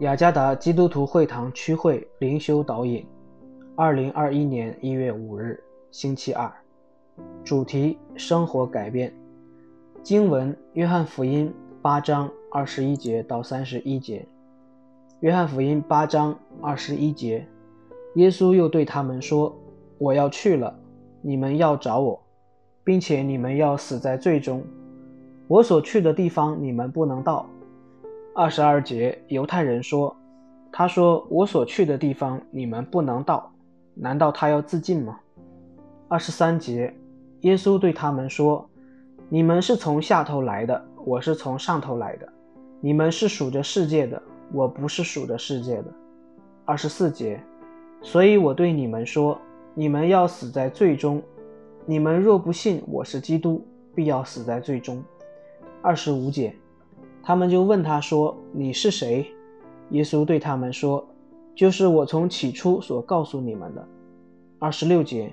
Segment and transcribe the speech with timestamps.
[0.00, 3.04] 雅加达基督徒会堂区会灵修导引，
[3.74, 5.60] 二零二一年一月五日，
[5.90, 6.48] 星期二，
[7.42, 9.12] 主题：生活改变。
[10.00, 14.24] 经文：约翰福音八章二十一节到三十一节。
[15.18, 17.44] 约翰福音八章二十一节，
[18.14, 19.52] 耶稣又对他们说
[19.98, 20.78] ：“我要去了，
[21.22, 22.22] 你们要找我，
[22.84, 24.62] 并且你们要死在罪中。
[25.48, 27.44] 我所去的地方，你们不能到。”
[28.40, 30.16] 二十二节，犹太人说
[30.70, 33.52] ：“他说我所去的地方，你们不能到，
[33.94, 35.18] 难道他要自尽吗？”
[36.06, 36.94] 二十三节，
[37.40, 38.64] 耶稣对他们说
[39.28, 42.32] ：“你们是从下头来的，我是从上头来的。
[42.80, 45.92] 你们是数着世界的，我不是数着世界的。”
[46.64, 47.40] 二十四节，
[48.02, 49.36] 所以我对你们说：
[49.74, 51.20] 你们要死在罪中。
[51.84, 55.02] 你们若不信我是基督，必要死在罪中。
[55.82, 56.54] 二十五节。
[57.22, 59.26] 他们就问他说：“你是谁？”
[59.90, 61.06] 耶稣对他们说
[61.54, 63.86] ：“就是我从起初所告诉你们的。”
[64.58, 65.32] 二十六节，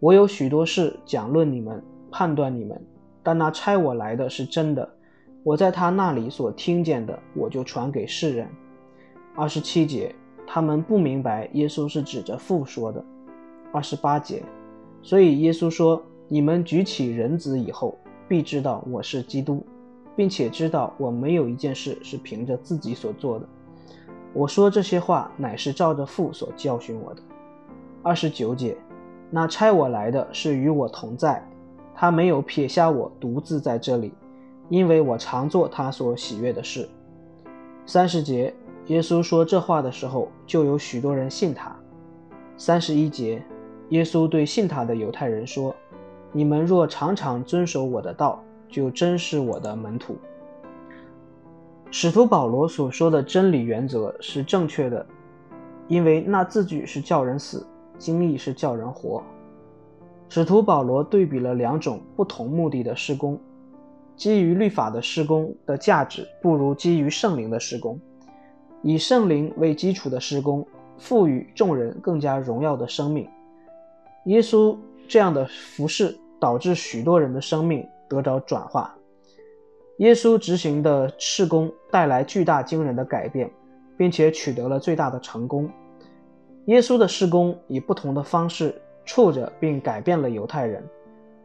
[0.00, 2.80] 我有许多事讲论你们，判断你们，
[3.22, 4.88] 但那差我来的是真的。
[5.44, 8.48] 我在他那里所听见的，我就传给世人。
[9.34, 10.14] 二十七节，
[10.46, 13.02] 他们不明白耶稣是指着父说的。
[13.72, 14.42] 二十八节，
[15.02, 17.96] 所以耶稣说：“你们举起人子以后，
[18.28, 19.64] 必知道我是基督。”
[20.18, 23.46] 并且知道我没有一件事是凭着自己所做的。
[24.32, 27.22] 我说这些话乃是照着父所教训我的。
[28.02, 28.76] 二十九节，
[29.30, 31.40] 那差我来的是与我同在，
[31.94, 34.12] 他没有撇下我独自在这里，
[34.68, 36.88] 因为我常做他所喜悦的事。
[37.86, 38.52] 三十节，
[38.86, 41.70] 耶稣说这话的时候，就有许多人信他。
[42.56, 43.40] 三十一节，
[43.90, 45.72] 耶稣对信他的犹太人说
[46.34, 50.16] ：“你们若常常遵守我的道。”就真是我的门徒。
[51.90, 55.04] 使徒保罗所说的真理原则是正确的，
[55.86, 57.66] 因为那字句是叫人死，
[57.98, 59.22] 经历是叫人活。
[60.28, 63.40] 使徒保罗对比了两种不同目的的施工：
[64.14, 67.96] 基于律法的施工的价值不如基于圣灵的施工；
[68.82, 70.66] 以圣灵为基础的施工
[70.98, 73.26] 赋予众人更加荣耀的生命。
[74.26, 74.76] 耶稣
[75.08, 77.88] 这样的服饰导致许多人的生命。
[78.08, 78.94] 得着转化，
[79.98, 83.50] 耶稣执行的事工带来巨大惊人的改变，
[83.96, 85.68] 并且取得了最大的成功。
[86.66, 88.74] 耶稣的事工以不同的方式
[89.04, 90.82] 触着并改变了犹太人，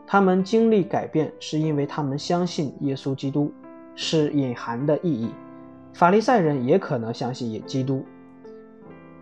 [0.05, 3.51] 他们经历改变是因为他们相信耶稣基督
[3.95, 5.31] 是隐含的意义。
[5.93, 8.05] 法利赛人也可能相信基督。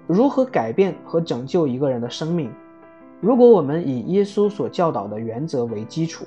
[0.08, 2.52] 如何改变和拯救一个人的生命？
[3.20, 6.26] 如果我们以耶稣所教导的原则为基础。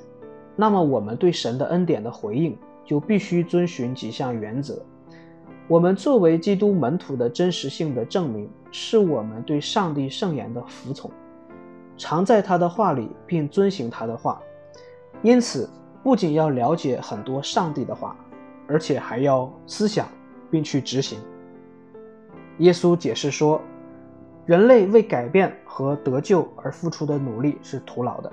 [0.55, 4.81] 那么，我们对神的恩典的回应就必须遵循几项原则。
[5.67, 11.09] 我们作为基督门徒的真实性的证明，是我们对上帝圣言的服从，
[11.97, 14.41] 常在他的话里，并遵行他的话。
[15.21, 15.67] 因此，
[16.03, 18.15] 不仅要了解很多上帝的话，
[18.67, 20.07] 而且还要思想
[20.51, 21.19] 并去执行。
[22.59, 23.59] 耶稣解释说，
[24.45, 28.31] 人类为改变和得救而付出的努力是徒劳的。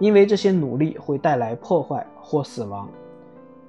[0.00, 2.88] 因为这些努力会带来破坏或死亡。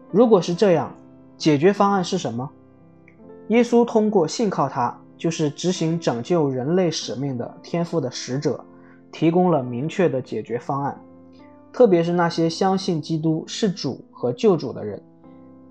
[0.09, 0.91] 如果是这样，
[1.37, 2.49] 解决方案是什么？
[3.49, 8.63] 耶稣通过信靠他，就是执行拯救人类使命的天赋的使者，
[9.11, 10.99] 提供了明确的解决方案。
[11.73, 15.01] 特别是那些相信基督是主和救主的人，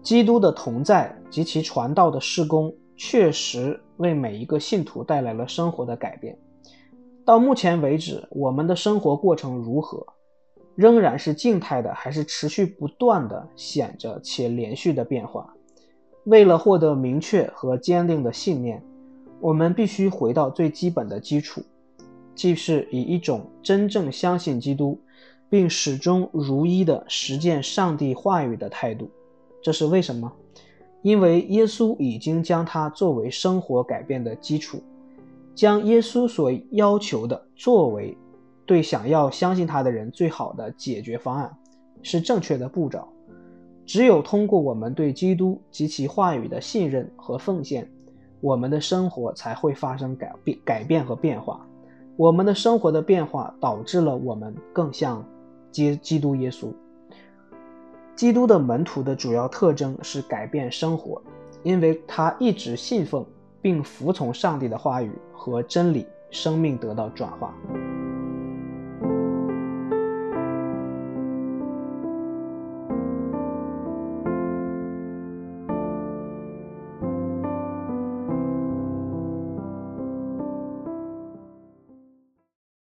[0.03, 6.37] 基督的同在及其传道的施工，确实为每一个信徒带来了生活的改变。
[7.25, 10.07] 到目前为止，我们的生活过程如何？
[10.81, 15.53] 仍然是静态的，还是持续不断的显着且连续的变化？
[16.25, 18.83] 为了获得明确和坚定的信念，
[19.41, 21.63] 我们必须回到最基本的基础，
[22.35, 24.99] 即是以一种真正相信基督，
[25.51, 29.11] 并始终如一的实践上帝话语的态度。
[29.63, 30.33] 这是为什么？
[31.03, 34.83] 因为耶稣已经将它作为生活改变的基础，
[35.55, 38.17] 将耶稣所要求的作为。
[38.71, 41.53] 对想要相信他的人，最好的解决方案
[42.03, 43.05] 是正确的步骤。
[43.85, 47.91] 只有通过我们对基督及其话语的信任和奉献，
[48.41, 51.67] 我们的生活才会发生改变、改变和变化。
[52.17, 55.25] 我们的生活的变化导致了我们更像
[55.73, 56.73] 基基督耶稣。
[58.15, 61.21] 基督的门徒的主要特征是改变生活，
[61.65, 63.27] 因为他一直信奉
[63.61, 67.53] 并服从上帝的话语和真理，生命得到转化。